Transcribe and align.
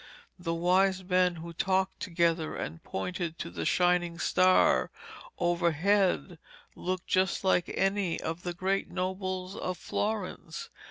The 0.39 0.55
wise 0.55 1.03
men 1.03 1.35
who 1.35 1.53
talked 1.53 1.99
together 1.99 2.55
and 2.55 2.83
pointed 2.83 3.37
to 3.37 3.51
the 3.51 3.65
shining 3.67 4.17
star 4.17 4.89
overhead 5.37 6.39
looked 6.75 7.05
just 7.05 7.43
like 7.43 7.69
any 7.77 8.19
of 8.19 8.41
the 8.41 8.55
great 8.55 8.89
nobles 8.89 9.55
of 9.55 9.77
Florence. 9.77 10.71